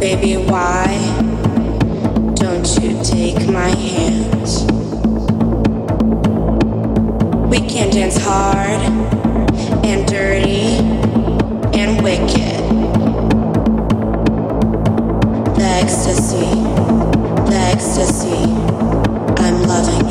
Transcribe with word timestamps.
baby, 0.00 0.36
why 0.36 0.86
don't 2.34 2.68
you 2.80 3.02
take 3.02 3.48
my 3.48 3.68
hand? 3.68 4.46
We 7.50 7.58
can 7.60 7.90
dance 7.90 8.18
hard 8.18 8.80
and 9.84 10.06
dirty 10.06 10.78
and 11.78 12.02
wicked. 12.02 12.62
The 15.56 15.64
ecstasy, 15.82 16.50
the 17.48 17.58
ecstasy, 17.72 18.42
I'm 19.42 19.62
loving. 19.62 20.05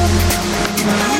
Música 0.00 1.19